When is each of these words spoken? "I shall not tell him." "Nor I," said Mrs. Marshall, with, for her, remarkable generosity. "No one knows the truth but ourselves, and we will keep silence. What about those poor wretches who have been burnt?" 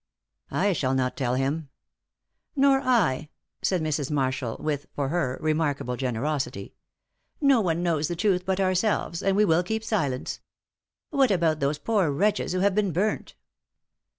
"I 0.49 0.73
shall 0.73 0.95
not 0.95 1.15
tell 1.15 1.35
him." 1.35 1.69
"Nor 2.55 2.79
I," 2.81 3.29
said 3.61 3.83
Mrs. 3.83 4.09
Marshall, 4.09 4.57
with, 4.59 4.87
for 4.95 5.09
her, 5.09 5.37
remarkable 5.41 5.95
generosity. 5.95 6.73
"No 7.39 7.61
one 7.61 7.83
knows 7.83 8.07
the 8.07 8.15
truth 8.15 8.43
but 8.43 8.59
ourselves, 8.59 9.21
and 9.21 9.37
we 9.37 9.45
will 9.45 9.61
keep 9.61 9.83
silence. 9.83 10.39
What 11.11 11.29
about 11.29 11.59
those 11.59 11.77
poor 11.77 12.09
wretches 12.09 12.51
who 12.53 12.61
have 12.61 12.73
been 12.73 12.91
burnt?" 12.91 13.35